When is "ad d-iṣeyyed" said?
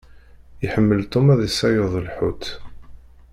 1.33-1.93